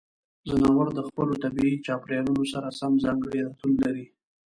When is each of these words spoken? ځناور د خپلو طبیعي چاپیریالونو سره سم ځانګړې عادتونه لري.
ځناور 0.49 0.87
د 0.93 0.99
خپلو 1.07 1.33
طبیعي 1.43 1.75
چاپیریالونو 1.85 2.43
سره 2.53 2.67
سم 2.79 2.91
ځانګړې 3.05 3.39
عادتونه 3.45 3.77
لري. 3.83 4.05